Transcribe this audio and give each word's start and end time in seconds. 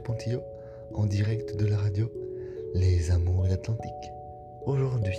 Pontillo, 0.00 0.42
en 0.94 1.06
direct 1.06 1.56
de 1.56 1.66
la 1.66 1.76
radio 1.76 2.10
Les 2.74 3.10
Amours 3.10 3.44
de 3.44 3.48
l'Atlantique. 3.48 3.92
Aujourd'hui, 4.66 5.18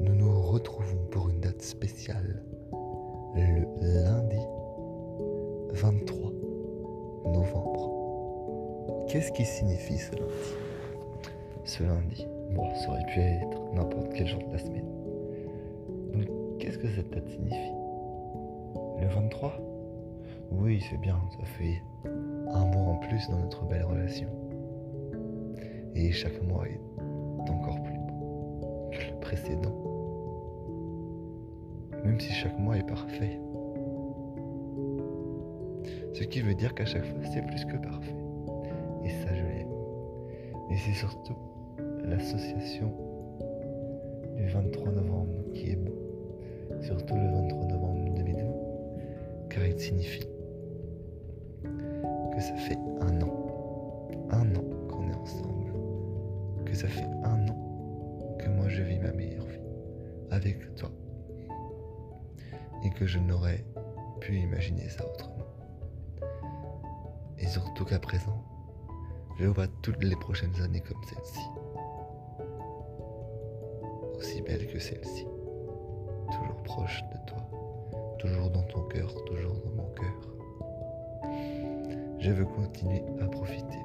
nous 0.00 0.14
nous 0.14 0.40
retrouvons 0.40 1.04
pour 1.10 1.28
une 1.28 1.40
date 1.40 1.62
spéciale, 1.62 2.42
le 3.34 3.66
lundi 3.80 4.38
23 5.72 6.30
novembre. 7.32 9.06
Qu'est-ce 9.08 9.32
qui 9.32 9.44
signifie 9.44 9.98
ce 9.98 10.12
lundi? 10.12 10.54
Ce 11.64 11.82
lundi, 11.82 12.26
bon, 12.52 12.72
ça 12.76 12.90
aurait 12.90 13.06
pu 13.06 13.20
être 13.20 13.72
n'importe 13.74 14.12
quel 14.14 14.28
jour 14.28 14.40
de 14.46 14.52
la 14.52 14.58
semaine. 14.58 14.88
Donc, 16.12 16.58
qu'est-ce 16.58 16.78
que 16.78 16.88
cette 16.88 17.10
date 17.10 17.28
signifie? 17.28 17.72
Le 19.00 19.08
23 19.08 19.58
Oui, 20.52 20.84
c'est 20.88 21.00
bien, 21.00 21.20
ça 21.38 21.44
fait 21.58 21.82
dans 23.26 23.38
notre 23.38 23.64
belle 23.64 23.84
relation. 23.84 24.28
Et 25.94 26.12
chaque 26.12 26.40
mois 26.42 26.64
est 26.68 27.50
encore 27.50 27.82
plus 27.82 27.98
beau 27.98 28.90
que 28.92 29.12
le 29.12 29.20
précédent. 29.20 29.74
Même 32.04 32.20
si 32.20 32.32
chaque 32.32 32.58
mois 32.58 32.76
est 32.76 32.86
parfait. 32.86 33.40
Ce 36.12 36.22
qui 36.22 36.40
veut 36.40 36.54
dire 36.54 36.74
qu'à 36.74 36.84
chaque 36.84 37.04
fois, 37.04 37.18
c'est 37.24 37.42
plus 37.42 37.64
que 37.64 37.76
parfait. 37.76 38.14
Et 39.04 39.10
ça, 39.10 39.34
je 39.34 39.42
l'aime. 39.42 39.68
Et 40.70 40.76
c'est 40.76 40.94
surtout 40.94 41.36
l'association 42.04 42.92
du 44.36 44.46
23 44.46 44.92
novembre 44.92 45.52
qui 45.54 45.70
est 45.70 45.76
beau. 45.76 45.98
Surtout 46.80 47.16
le 47.16 47.30
23 47.32 47.66
novembre 47.66 48.14
2020, 48.14 48.42
car 49.50 49.66
il 49.66 49.78
signifie 49.78 50.28
que 52.38 52.44
ça 52.44 52.54
fait 52.54 52.78
un 53.00 53.20
an, 53.22 54.06
un 54.30 54.54
an 54.54 54.62
qu'on 54.88 55.10
est 55.10 55.16
ensemble, 55.16 55.72
que 56.64 56.72
ça 56.72 56.86
fait 56.86 57.10
un 57.24 57.48
an 57.48 58.36
que 58.38 58.48
moi 58.48 58.68
je 58.68 58.80
vis 58.80 59.00
ma 59.00 59.10
meilleure 59.10 59.44
vie 59.44 59.58
avec 60.30 60.72
toi, 60.76 60.88
et 62.84 62.90
que 62.90 63.06
je 63.06 63.18
n'aurais 63.18 63.64
pu 64.20 64.38
imaginer 64.38 64.88
ça 64.88 65.04
autrement. 65.04 65.48
Et 67.40 67.46
surtout 67.48 67.84
qu'à 67.84 67.98
présent, 67.98 68.44
je 69.40 69.46
vois 69.46 69.66
toutes 69.82 70.04
les 70.04 70.14
prochaines 70.14 70.62
années 70.62 70.82
comme 70.82 71.02
celle-ci, 71.08 71.40
aussi 74.16 74.42
belle 74.42 74.68
que 74.68 74.78
celle-ci, 74.78 75.26
toujours 76.30 76.62
proche 76.62 77.02
de 77.02 77.18
toi, 77.26 77.50
toujours 78.20 78.50
dans 78.50 78.62
ton 78.62 78.82
cœur, 78.82 79.12
toujours 79.24 79.54
dans 79.54 79.82
mon 79.82 79.88
cœur. 79.94 80.38
Je 82.18 82.32
veux 82.32 82.44
continuer 82.44 83.04
à 83.20 83.26
profiter 83.26 83.78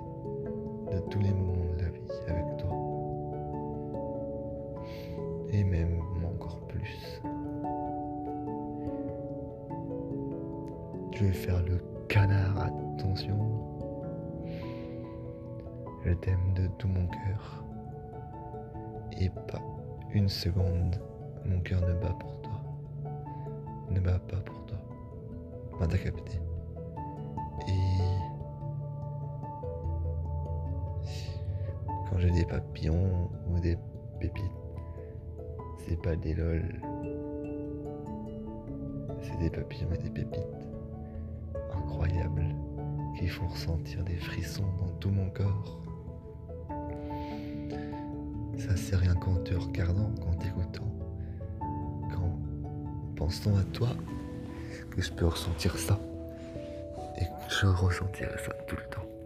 de 0.91 0.99
tous 1.11 1.19
les 1.19 1.31
moments 1.31 1.73
de 1.77 1.83
la 1.83 1.89
vie 1.89 2.11
avec 2.27 2.57
toi. 2.57 2.69
Et 5.51 5.63
même 5.63 6.01
encore 6.25 6.59
plus. 6.67 7.21
Je 11.13 11.25
vais 11.25 11.31
faire 11.31 11.61
le 11.63 11.77
canard, 12.07 12.57
attention. 12.97 13.37
Je 16.03 16.13
t'aime 16.13 16.53
de 16.55 16.67
tout 16.79 16.87
mon 16.87 17.05
cœur. 17.05 17.63
Et 19.19 19.29
pas 19.29 19.61
une 20.11 20.27
seconde, 20.27 20.99
mon 21.45 21.59
cœur 21.59 21.81
ne 21.81 21.93
bat 21.93 22.15
pour 22.19 22.41
toi. 22.41 22.61
Ne 23.91 23.99
bat 23.99 24.19
pas 24.19 24.37
pour 24.37 24.65
toi. 24.65 24.77
Enfin, 25.73 25.87
t'as 25.87 25.97
quand 32.13 32.19
j'ai 32.19 32.29
des 32.29 32.45
papillons 32.45 33.31
ou 33.49 33.59
des 33.59 33.75
pépites, 34.19 34.43
c'est 35.79 35.99
pas 35.99 36.15
des 36.15 36.35
lol. 36.35 36.63
C'est 39.21 39.37
des 39.39 39.49
papillons 39.49 39.89
et 39.95 39.97
des 39.97 40.11
pépites 40.11 40.39
incroyables 41.75 42.55
qui 43.17 43.27
font 43.27 43.47
ressentir 43.47 44.03
des 44.03 44.17
frissons 44.17 44.67
dans 44.79 44.91
tout 44.99 45.09
mon 45.09 45.27
corps. 45.31 45.81
Ça 48.59 48.75
c'est 48.75 48.95
rien 48.95 49.15
qu'en 49.15 49.37
te 49.37 49.55
regardant, 49.55 50.11
qu'en 50.21 50.35
t'écoutant, 50.35 50.93
qu'en 52.11 52.37
pensant 53.15 53.55
à 53.57 53.63
toi, 53.73 53.89
que 54.91 55.01
je 55.01 55.11
peux 55.11 55.25
ressentir 55.25 55.75
ça. 55.77 55.99
Et 57.17 57.25
que 57.25 57.53
je 57.53 57.65
ressentirai 57.67 58.37
ça 58.37 58.53
tout 58.67 58.75
le 58.75 58.83
temps. 58.89 59.22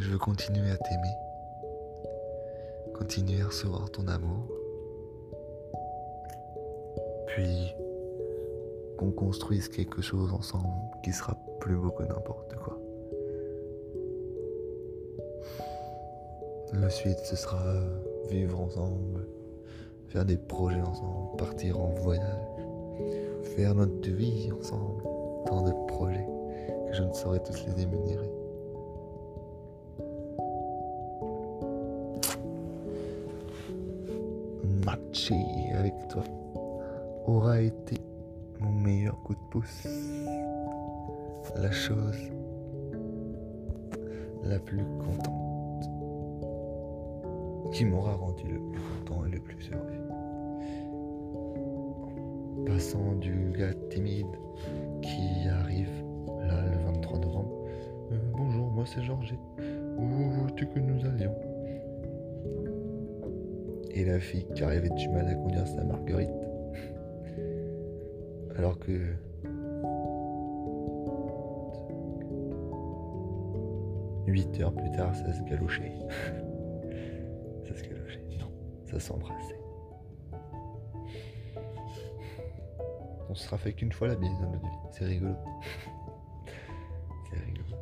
Je 0.00 0.10
veux 0.10 0.18
continuer 0.18 0.70
à 0.70 0.76
t'aimer, 0.76 1.16
continuer 2.94 3.40
à 3.42 3.46
recevoir 3.46 3.90
ton 3.90 4.08
amour, 4.08 4.48
puis 7.28 7.72
qu'on 8.98 9.12
construise 9.12 9.68
quelque 9.68 10.02
chose 10.02 10.32
ensemble 10.32 10.66
qui 11.04 11.12
sera 11.12 11.36
plus 11.60 11.76
beau 11.76 11.90
que 11.90 12.02
n'importe 12.02 12.56
quoi. 12.56 12.78
La 16.72 16.90
suite, 16.90 17.20
ce 17.20 17.36
sera 17.36 17.62
vivre 18.28 18.60
ensemble, 18.60 19.28
faire 20.08 20.24
des 20.24 20.36
projets 20.36 20.80
ensemble, 20.80 21.36
partir 21.38 21.80
en 21.80 21.90
voyage, 21.90 22.66
faire 23.56 23.76
notre 23.76 24.10
vie 24.10 24.50
ensemble, 24.50 25.04
tant 25.46 25.62
de 25.62 25.72
projets 25.86 26.26
que 26.88 26.94
je 26.94 27.02
ne 27.04 27.12
saurais 27.12 27.42
tous 27.44 27.64
les 27.66 27.82
énumérer. 27.82 28.43
Avec 35.76 35.94
toi 36.08 36.22
aura 37.26 37.60
été 37.60 37.96
mon 38.60 38.70
meilleur 38.70 39.20
coup 39.22 39.34
de 39.34 39.40
pouce. 39.50 39.86
La 41.56 41.70
chose 41.70 42.30
la 44.44 44.58
plus 44.58 44.84
contente 44.98 45.90
qui 47.72 47.84
m'aura 47.84 48.14
rendu 48.14 48.44
le 48.44 48.60
plus 48.70 48.80
content 48.80 49.26
et 49.26 49.30
le 49.30 49.40
plus 49.40 49.70
heureux. 49.72 49.84
Passant 52.66 53.14
du 53.14 53.52
gars 53.58 53.74
timide 53.90 54.26
qui 55.02 55.48
arrive 55.48 56.04
là 56.46 56.62
le 56.66 56.78
23 56.92 57.18
novembre. 57.18 57.64
Euh, 58.12 58.18
bonjour, 58.32 58.70
moi 58.70 58.84
c'est 58.86 59.02
Georges. 59.02 59.34
Où 59.98 60.44
veux-tu 60.44 60.66
que 60.66 60.78
nous 60.78 61.04
allions? 61.04 61.53
Et 63.96 64.04
la 64.04 64.18
fille 64.18 64.46
qui 64.54 64.64
arrivait 64.64 64.90
du 64.90 65.08
mal 65.08 65.28
à 65.28 65.34
conduire 65.34 65.66
sa 65.68 65.84
marguerite. 65.84 66.28
Alors 68.56 68.78
que 68.78 69.00
Huit 74.26 74.60
heures 74.60 74.74
plus 74.74 74.90
tard, 74.90 75.14
ça 75.14 75.32
se 75.32 75.42
galochait. 75.42 75.92
ça 77.68 77.76
se 77.76 77.82
galochait. 77.84 78.24
Non, 78.40 78.50
ça 78.84 78.98
s'embrassait. 78.98 79.60
On 83.28 83.34
se 83.34 83.44
sera 83.44 83.58
fait 83.58 83.74
qu'une 83.74 83.92
fois 83.92 84.08
la 84.08 84.16
bise 84.16 84.36
dans 84.40 84.50
notre 84.50 84.64
vie. 84.64 84.76
C'est 84.90 85.04
rigolo. 85.04 85.34
C'est 87.30 87.38
rigolo. 87.38 87.76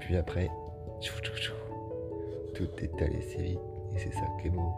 Puis 0.00 0.16
après, 0.16 0.50
tout 2.54 2.68
est 2.78 3.02
allé 3.02 3.20
si 3.22 3.42
vite. 3.42 3.71
Et 3.94 3.98
c'est 3.98 4.12
ça 4.12 4.26
qui 4.40 4.46
est 4.48 4.50
beau. 4.50 4.72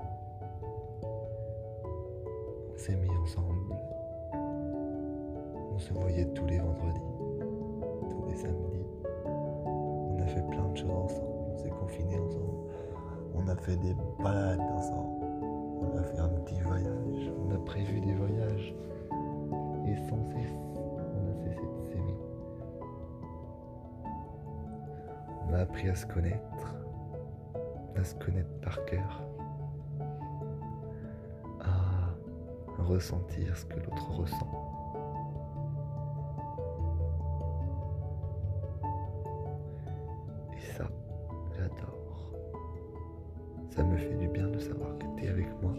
On 2.73 2.77
s'est 2.77 2.97
mis 2.97 3.11
ensemble. 3.11 3.77
On 5.75 5.79
se 5.79 5.93
voyait 5.93 6.27
tous 6.27 6.47
les 6.47 6.59
vendredis, 6.59 7.01
tous 8.11 8.27
les 8.29 8.37
samedis. 8.37 8.87
On 9.25 10.19
a 10.21 10.27
fait 10.27 10.43
plein 10.43 10.69
de 10.69 10.77
choses 10.77 10.91
ensemble. 10.91 11.29
On 11.53 11.57
s'est 11.57 11.71
confinés 11.71 12.19
ensemble. 12.19 12.71
On 13.35 13.49
a 13.49 13.57
fait 13.57 13.77
des 13.77 13.95
balades 14.23 14.61
ensemble. 14.61 15.25
On 15.81 15.99
a 15.99 16.03
fait 16.03 16.19
un 16.19 16.29
petit 16.29 16.61
voyage. 16.61 17.33
On 17.47 17.55
a 17.55 17.59
prévu 17.59 18.01
des 18.01 18.15
voyages. 18.15 18.75
Et 19.87 19.97
sans 20.09 20.25
cesse, 20.25 20.57
on 20.77 21.31
a 21.31 21.35
cessé 21.45 21.61
de 21.61 21.83
s'aimer. 21.85 22.17
On 25.49 25.55
a 25.55 25.59
appris 25.59 25.89
à 25.89 25.95
se 25.95 26.07
connaître. 26.07 26.84
À 27.97 28.05
se 28.05 28.15
connaître 28.17 28.51
par 28.61 28.85
cœur. 28.85 29.23
À 31.61 32.83
ressentir 32.83 33.57
ce 33.57 33.65
que 33.65 33.79
l'autre 33.79 34.11
ressent. 34.11 34.51
Et 40.57 40.61
ça, 40.77 40.89
j'adore. 41.57 42.35
Ça 43.71 43.83
me 43.83 43.97
fait 43.97 44.17
du 44.17 44.29
bien 44.29 44.49
de 44.49 44.59
savoir 44.59 44.99
que 44.99 45.07
tu 45.17 45.25
es 45.25 45.29
avec 45.29 45.49
moi. 45.63 45.73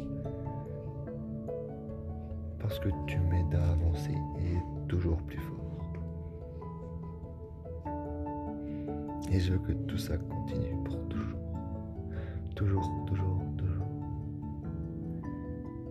Parce 2.60 2.80
que 2.80 2.90
tu 3.06 3.20
m'aides 3.20 3.54
à 3.54 3.72
avancer 3.72 4.18
et 4.40 4.88
toujours 4.88 5.18
plus 5.18 5.38
fort. 5.38 5.56
Et 9.32 9.40
je 9.40 9.54
veux 9.54 9.60
que 9.60 9.74
tout 9.74 9.98
ça 9.98 10.18
continue 10.18 10.76
pour 10.84 10.98
toujours. 11.10 11.45
Toujours, 12.56 12.90
toujours, 13.06 13.42
toujours. 13.58 13.86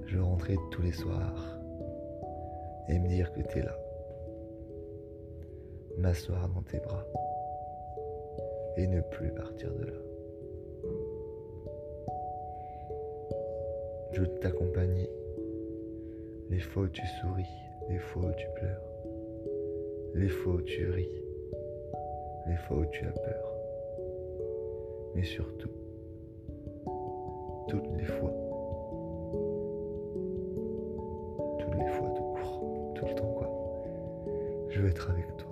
Je 0.06 0.18
rentrer 0.18 0.56
tous 0.70 0.80
les 0.80 0.92
soirs 0.92 1.58
et 2.88 2.98
me 2.98 3.06
dire 3.06 3.30
que 3.32 3.42
tu 3.42 3.58
es 3.58 3.62
là. 3.62 3.76
M'asseoir 5.98 6.48
dans 6.48 6.62
tes 6.62 6.78
bras 6.80 7.06
et 8.76 8.86
ne 8.86 9.00
plus 9.02 9.30
partir 9.32 9.74
de 9.74 9.84
là. 9.84 9.92
Je 14.12 14.20
veux 14.22 14.34
t'accompagner 14.40 15.10
les 16.48 16.60
fois 16.60 16.84
où 16.84 16.88
tu 16.88 17.06
souris, 17.20 17.44
les 17.88 17.98
fois 17.98 18.22
où 18.22 18.32
tu 18.32 18.46
pleures, 18.54 18.82
les 20.14 20.28
fois 20.28 20.54
où 20.54 20.62
tu 20.62 20.90
ris, 20.90 21.10
les 22.46 22.56
fois 22.56 22.78
où 22.78 22.86
tu 22.86 23.06
as 23.06 23.12
peur, 23.12 23.52
mais 25.14 25.24
surtout, 25.24 25.70
toutes 27.68 27.86
les 27.96 28.04
fois, 28.04 28.32
toutes 31.58 31.74
les 31.74 31.86
fois 31.86 32.08
tout 32.10 32.22
court, 32.22 32.92
tout 32.94 33.06
le 33.06 33.14
temps 33.14 33.32
quoi, 33.36 33.50
je 34.68 34.80
veux 34.80 34.88
être 34.88 35.10
avec 35.10 35.36
toi. 35.36 35.50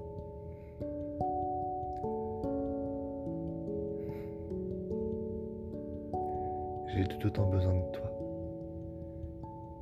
J'ai 6.89 7.05
tout 7.05 7.27
autant 7.27 7.47
besoin 7.47 7.75
de 7.75 7.93
toi 7.93 8.13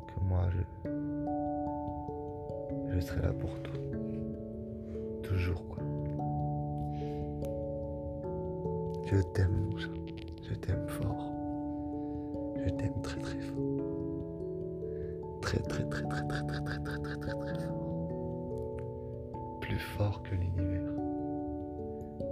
que 0.06 0.20
moi 0.28 0.42
je 0.50 0.90
je 2.92 3.00
serai 3.00 3.22
là 3.22 3.32
pour 3.32 3.50
toi. 3.62 3.74
Toujours 5.22 5.66
quoi. 5.68 5.82
Je 9.06 9.22
t'aime 9.32 9.68
mon 9.70 9.78
chat. 9.78 9.88
Je 10.48 10.54
t'aime 10.54 10.86
fort. 10.86 11.29
Je 12.64 12.70
t'aime 12.70 13.00
très 13.02 13.20
très 13.20 13.38
fort. 13.40 13.66
Très 15.40 15.58
très 15.58 15.84
très 15.84 16.02
très 16.02 16.26
très 16.28 16.42
très 16.46 16.60
très 16.60 16.78
très 16.78 16.98
très 16.98 17.16
très 17.16 17.34
très 17.34 17.54
fort. 17.66 18.06
Plus 19.60 19.78
fort 19.78 20.22
que 20.22 20.34
l'univers. 20.34 20.92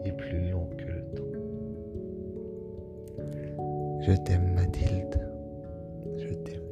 Et 0.05 0.13
plus 0.13 0.51
long 0.51 0.69
que 0.77 0.85
le 0.85 1.05
temps. 1.17 1.39
Je 4.01 4.13
t'aime 4.25 4.53
Mathilde. 4.55 5.21
Je 6.19 6.35
t'aime. 6.35 6.68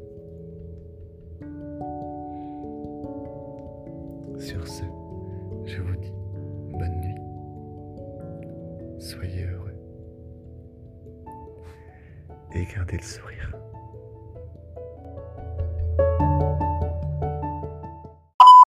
et 12.57 12.65
garder 12.65 12.97
le 12.97 13.03
sourire. 13.03 13.56